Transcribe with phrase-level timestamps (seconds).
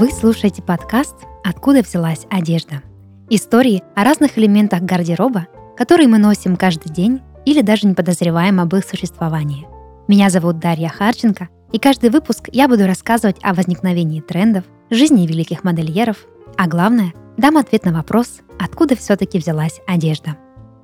[0.00, 2.82] Вы слушаете подкаст «Откуда взялась одежда?»
[3.28, 8.74] Истории о разных элементах гардероба, которые мы носим каждый день или даже не подозреваем об
[8.74, 9.66] их существовании.
[10.08, 15.64] Меня зовут Дарья Харченко, и каждый выпуск я буду рассказывать о возникновении трендов, жизни великих
[15.64, 16.16] модельеров,
[16.56, 20.38] а главное, дам ответ на вопрос, откуда все-таки взялась одежда.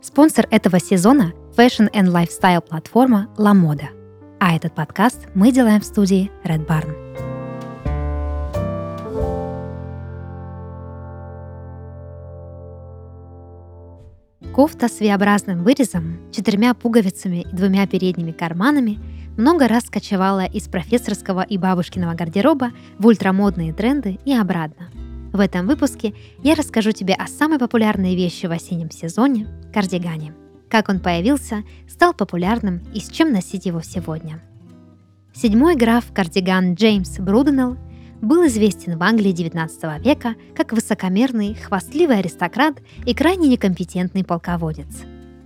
[0.00, 3.88] Спонсор этого сезона– Fashion and Lifestyle платформа La Moda.
[4.40, 7.31] А этот подкаст мы делаем в студии Red Barn.
[14.52, 18.98] Кофта с V-образным вырезом, четырьмя пуговицами и двумя передними карманами
[19.38, 24.90] много раз кочевала из профессорского и бабушкиного гардероба в ультрамодные тренды и обратно.
[25.32, 30.34] В этом выпуске я расскажу тебе о самой популярной вещи в осеннем сезоне– кардигане.
[30.68, 34.42] Как он появился, стал популярным и с чем носить его сегодня.
[35.32, 37.78] Седьмой граф кардиган Джеймс Бруденелл
[38.22, 44.86] был известен в Англии XIX века как высокомерный, хвастливый аристократ и крайне некомпетентный полководец.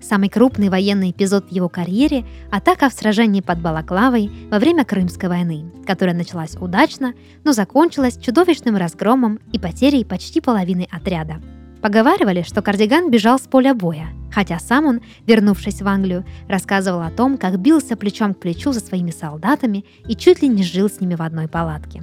[0.00, 5.28] Самый крупный военный эпизод в его карьере– атака в сражении под Балаклавой во время Крымской
[5.28, 11.40] войны, которая началась удачно, но закончилась чудовищным разгромом и потерей почти половины отряда.
[11.82, 17.10] Поговаривали, что кардиган бежал с поля боя, хотя сам он, вернувшись в Англию, рассказывал о
[17.10, 21.00] том, как бился плечом к плечу со своими солдатами и чуть ли не жил с
[21.00, 22.02] ними в одной палатке.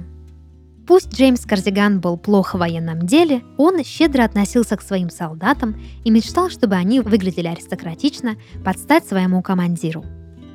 [0.86, 6.10] Пусть Джеймс Кардиган был плохо в военном деле, он щедро относился к своим солдатам и
[6.10, 10.04] мечтал, чтобы они выглядели аристократично под стать своему командиру.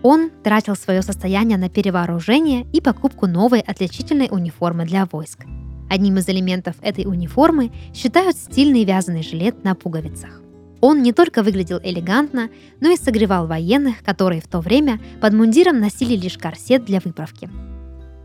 [0.03, 5.45] Он тратил свое состояние на перевооружение и покупку новой отличительной униформы для войск.
[5.89, 10.41] Одним из элементов этой униформы считают стильный вязаный жилет на пуговицах.
[10.79, 15.79] Он не только выглядел элегантно, но и согревал военных, которые в то время под мундиром
[15.79, 17.49] носили лишь корсет для выправки–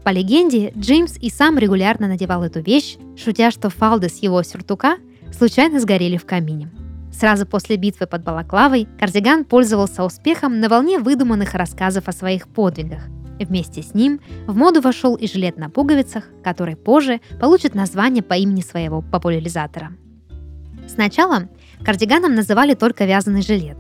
[0.04, 4.98] по легенде, Джеймс и сам регулярно надевал эту вещь, шутя, что фалды с его сюртука
[5.36, 6.70] случайно сгорели в камине.
[7.10, 13.04] Сразу после битвы под Балаклавой кардиган пользовался успехом на волне выдуманных рассказов о своих подвигах.
[13.40, 18.34] Вместе с ним в моду вошел и жилет на пуговицах, который позже получит название по
[18.34, 19.92] имени своего популяризатора.
[20.86, 21.48] Сначала
[21.82, 23.78] кардиганом называли только вязаный жилет.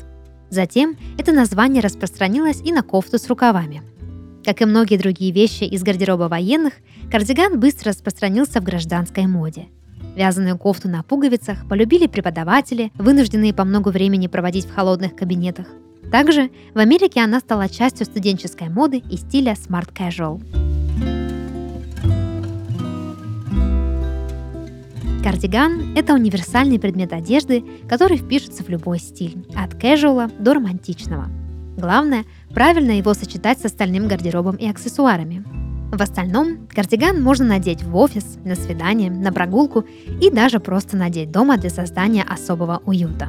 [0.48, 3.82] Затем это название распространилось и на кофту с рукавами–
[4.44, 6.74] как и многие другие вещи из гардероба военных,
[7.10, 9.66] кардиган быстро распространился в гражданской моде.
[10.14, 15.66] Вязаную кофту на пуговицах полюбили преподаватели, вынужденные по много времени проводить в холодных кабинетах.
[16.12, 20.40] Также в Америке она стала частью студенческой моды и стиля smart casual.
[25.24, 31.28] Кардиган– это универсальный предмет одежды, который впишется в любой стиль, от кэжуала до романтичного.
[31.76, 35.44] Главное правильно его сочетать с остальным гардеробом и аксессуарами.
[35.90, 39.84] В остальном кардиган можно надеть в офис, на свидание, на прогулку
[40.20, 43.28] и даже просто надеть дома для создания особого уюта.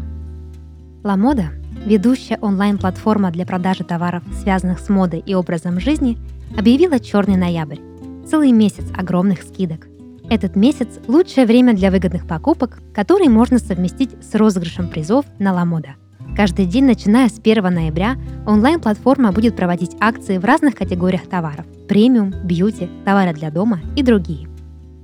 [1.04, 1.52] Ламода,
[1.86, 6.18] ведущая онлайн-платформа для продажи товаров, связанных с модой и образом жизни,
[6.58, 7.80] объявила черный ноябрь–
[8.28, 9.88] целый месяц огромных скидок.
[10.30, 15.96] Этот месяц– лучшее время для выгодных покупок, которые можно совместить с розыгрышем призов на Ламода–
[16.36, 22.34] Каждый день, начиная с 1 ноября, онлайн-платформа будет проводить акции в разных категориях товаров– премиум,
[22.44, 24.50] бьюти, товары для дома и другие.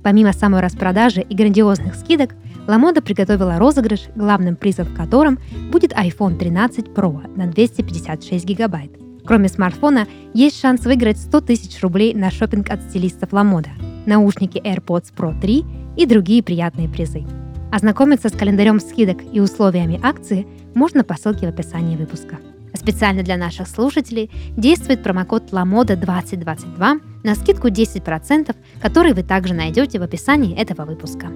[0.02, 2.34] Помимо самой распродажи и грандиозных скидок,
[2.68, 5.38] Ламода приготовила розыгрыш, главным призом в котором
[5.70, 8.92] будет iPhone 13 Pro на 256 гигабайт.
[9.24, 13.70] Кроме смартфона, есть шанс выиграть 100 тысяч рублей на шопинг от стилистов Ламода,
[14.04, 15.64] наушники AirPods Pro 3
[15.96, 17.24] и другие приятные призы.
[17.72, 22.36] Ознакомиться с календарем скидок и условиями акции можно по ссылке в описании выпуска.
[22.74, 30.02] Специально для наших слушателей действует промокод LAMODA2022 на скидку 10%, который вы также найдете в
[30.02, 31.28] описании этого выпуска.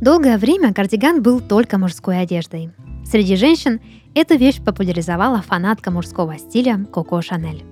[0.00, 2.70] Долгое время кардиган был только мужской одеждой.
[3.04, 3.80] Среди женщин
[4.14, 7.64] эту вещь популяризовала фанатка мужского стиля Коко Шанель.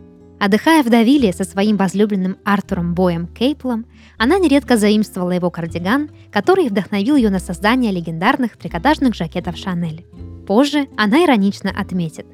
[0.45, 3.87] Отдыхая в Давиле со своим возлюбленным Артуром Боем Кейплом,
[4.19, 10.05] она нередко заимствовала его кардиган, который вдохновил ее на создание легендарных трикотажных жакетов Шанель.
[10.47, 12.27] Позже она иронично отметит.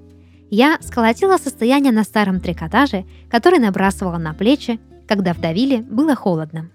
[0.51, 6.69] «Я сколотила состояние на старом трикотаже, который набрасывала на плечи, когда в Давиле было холодно.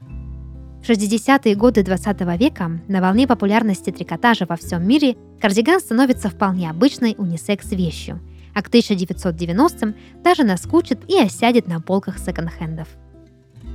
[0.81, 6.69] В 60-е годы 20 века на волне популярности трикотажа во всем мире кардиган становится вполне
[6.69, 8.21] обычной унисекс-вещью–
[8.55, 12.87] а к 1990-м даже наскучит и осядет на полках секонд-хендов.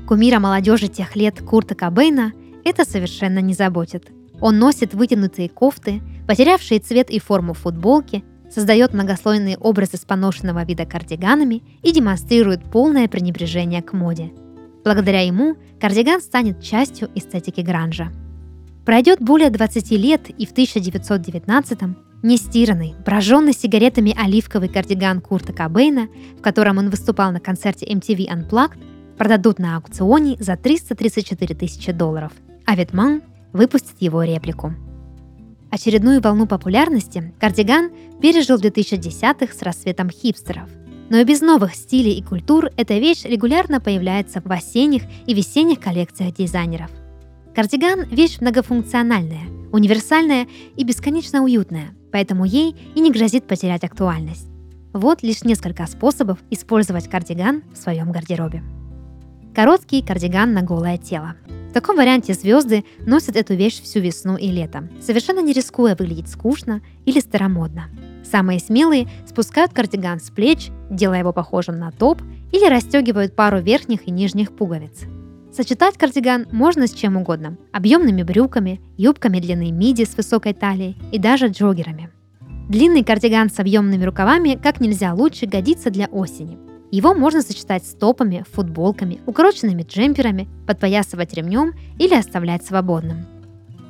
[0.09, 2.33] Кумира молодежи тех лет Курта Кобейна
[2.65, 4.11] это совершенно не заботит.
[4.41, 10.87] Он носит вытянутые кофты, потерявшие цвет и форму футболки, создает многослойные образы с поношенного вида
[10.87, 14.33] кардиганами и демонстрирует полное пренебрежение к моде.
[14.83, 18.11] Благодаря ему кардиган станет частью эстетики гранжа.
[18.85, 26.09] Пройдет более 20 лет, и в 1919-м нестиранный, прожженный сигаретами оливковый кардиган Курта Кобейна,
[26.39, 28.79] в котором он выступал на концерте MTV Unplugged,
[29.17, 32.33] продадут на аукционе за 334 тысячи долларов,
[32.65, 33.23] а Ветман
[33.53, 34.75] выпустит его реплику.
[35.71, 37.91] Очередную волну популярности кардиган
[38.21, 40.69] пережил в 2010-х с рассветом хипстеров.
[41.11, 45.81] Но и без новых стилей и культур эта вещь регулярно появляется в осенних и весенних
[45.81, 46.91] коллекциях дизайнеров.
[47.55, 50.47] Кардиган– вещь многофункциональная, универсальная
[50.77, 54.49] и бесконечно уютная, поэтому ей и не грозит потерять актуальность.
[54.93, 58.63] Вот лишь несколько способов использовать кардиган в своем гардеробе.
[59.55, 61.35] Короткий кардиган на голое тело.
[61.71, 66.29] В таком варианте звезды носят эту вещь всю весну и лето, совершенно не рискуя выглядеть
[66.29, 67.89] скучно или старомодно.
[68.25, 72.21] Самые смелые спускают кардиган с плеч, делая его похожим на топ,
[72.53, 75.03] или расстегивают пару верхних и нижних пуговиц.
[75.53, 81.19] Сочетать кардиган можно с чем угодно– объемными брюками, юбками длины миди с высокой талией и
[81.19, 82.11] даже джогерами.
[82.69, 86.59] Длинный кардиган с объемными рукавами как нельзя лучше годится для осени–
[86.91, 93.27] его можно сочетать с топами, футболками, укороченными джемперами, подпоясывать ремнем или оставлять свободным.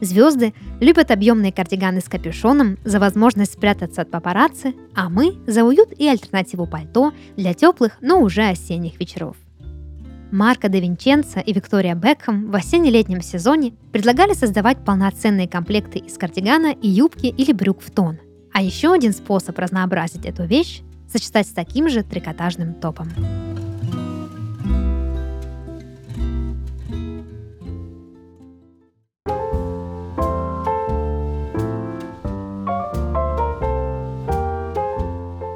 [0.03, 5.93] Звезды любят объемные кардиганы с капюшоном за возможность спрятаться от папарацци, а мы за уют
[5.99, 9.37] и альтернативу пальто для теплых, но уже осенних вечеров.
[10.33, 16.73] Марко де Винченцо и Виктория Бекхэм в осенне-летнем сезоне предлагали создавать полноценные комплекты из кардигана
[16.73, 18.19] и юбки или брюк в тон.
[18.53, 20.83] А еще один способ разнообразить эту вещь
[21.13, 23.09] сочетать с таким же трикотажным топом.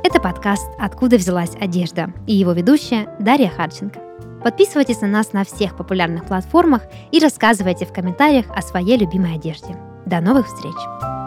[0.03, 4.04] Это подкаст «Откуда взялась одежда» и его ведущая Дарья Харченко.
[4.45, 9.75] Подписывайтесь на нас на всех популярных платформах и рассказывайте в комментариях о своей любимой одежде.
[10.05, 11.24] До новых встреч!